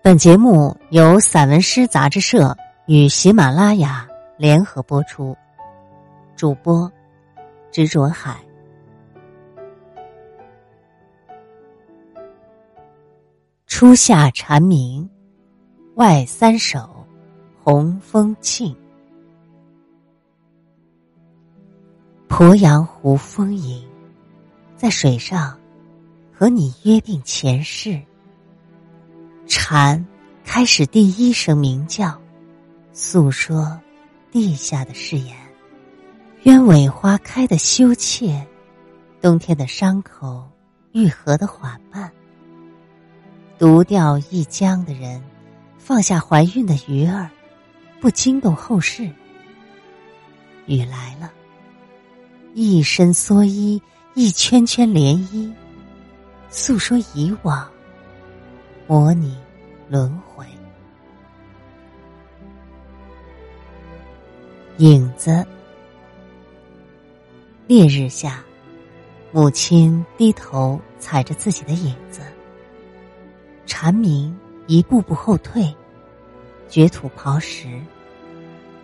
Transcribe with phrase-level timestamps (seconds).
[0.00, 2.56] 本节目由散文诗杂志社
[2.86, 5.36] 与喜马拉雅联合播出，
[6.36, 6.90] 主播
[7.72, 8.36] 执着海。
[13.66, 15.08] 初夏蝉鸣，
[15.96, 17.04] 外三首，
[17.62, 18.74] 红枫庆。
[22.28, 23.84] 鄱阳湖风吟，
[24.76, 25.58] 在水上，
[26.32, 28.00] 和你约定前世。
[29.48, 30.06] 蝉
[30.44, 32.20] 开始第一声鸣叫，
[32.92, 33.80] 诉说
[34.30, 35.34] 地下的誓言。
[36.42, 38.46] 鸢尾花开的羞怯，
[39.22, 40.46] 冬天的伤口
[40.92, 42.12] 愈合的缓慢。
[43.58, 45.22] 独钓一江的人，
[45.78, 47.30] 放下怀孕的鱼儿，
[48.00, 49.10] 不惊动后世。
[50.66, 51.32] 雨来了，
[52.52, 53.80] 一身蓑衣，
[54.12, 55.50] 一圈圈涟漪，
[56.50, 57.66] 诉说以往。
[58.90, 59.36] 模拟
[59.86, 60.46] 轮回，
[64.78, 65.46] 影子。
[67.66, 68.42] 烈日下，
[69.30, 72.22] 母亲低头踩着自己的影子。
[73.66, 74.34] 蝉鸣
[74.66, 75.70] 一步步后退，
[76.66, 77.68] 掘土刨食。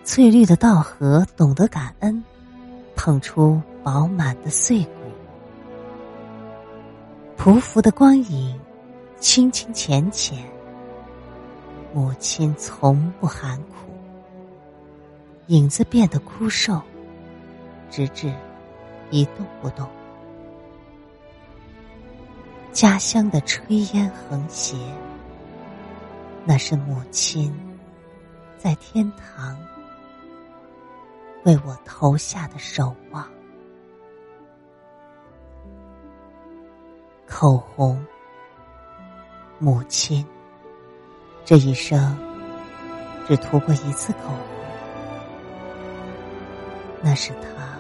[0.05, 2.23] 翠绿的稻禾懂得感恩，
[2.95, 4.91] 捧出饱满的碎骨。
[7.39, 8.55] 匍匐的光影。
[9.19, 10.39] 清清浅浅，
[11.95, 13.91] 母亲从不喊苦。
[15.47, 16.81] 影子变得枯瘦，
[17.91, 18.33] 直至
[19.11, 19.89] 一动不动。
[22.73, 24.77] 家乡的炊烟横斜，
[26.45, 27.55] 那是母亲
[28.59, 29.57] 在天堂
[31.45, 33.27] 为我投下的守望。
[37.27, 38.05] 口红。
[39.59, 40.27] 母亲，
[41.45, 42.19] 这一生
[43.27, 44.37] 只涂过一次口红，
[47.01, 47.79] 那是他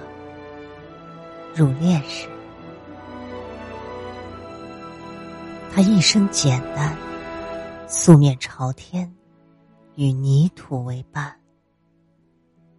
[1.54, 2.28] 入殓时。
[5.74, 6.96] 他一生简单，
[7.88, 9.12] 素面朝天，
[9.96, 11.34] 与泥土为伴。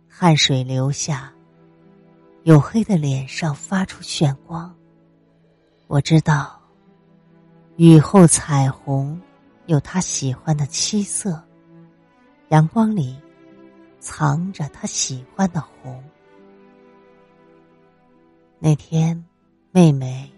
[0.07, 1.31] 汗水流下，
[2.45, 4.73] 黝黑的脸上发出炫光。
[5.87, 6.64] 我知道。
[7.77, 9.19] 雨后彩虹，
[9.65, 11.43] 有他喜欢的七色。
[12.47, 13.19] 阳光里，
[13.99, 16.01] 藏着他喜欢的红。
[18.59, 19.21] 那天，
[19.71, 20.31] 妹妹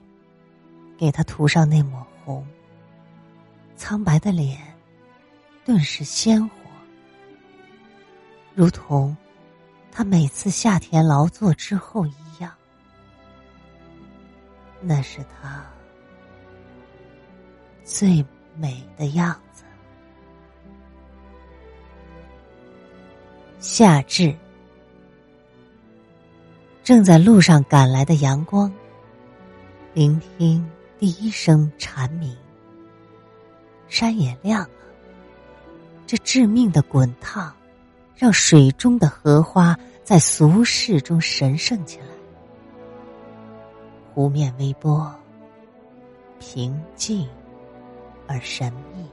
[0.97, 2.43] 给他涂上那抹红，
[3.75, 4.57] 苍白的脸
[5.63, 6.55] 顿时鲜活，
[8.55, 9.15] 如同
[9.91, 12.51] 他每次下田劳作之后一样。
[14.81, 15.63] 那是他。
[17.87, 18.23] 最
[18.57, 19.63] 美的样子。
[23.59, 24.35] 夏至，
[26.83, 28.69] 正在路上赶来的阳光，
[29.93, 32.35] 聆听第一声蝉鸣。
[33.87, 34.69] 山也亮了，
[36.05, 37.55] 这致命的滚烫，
[38.17, 42.07] 让水中的荷花在俗世中神圣起来。
[44.13, 45.09] 湖面微波，
[46.37, 47.25] 平静。
[48.27, 49.09] 而神秘，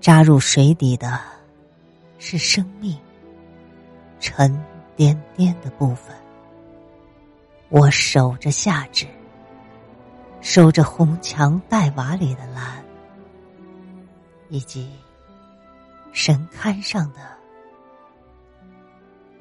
[0.00, 1.20] 扎入水底的，
[2.18, 2.98] 是生命
[4.20, 4.62] 沉
[4.94, 6.14] 甸甸的部分。
[7.70, 9.06] 我守着夏至，
[10.40, 12.84] 守着红墙黛瓦里的蓝，
[14.48, 14.90] 以及
[16.12, 17.20] 神龛上的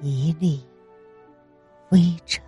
[0.02, 0.66] 一粒
[1.90, 2.44] 微尘。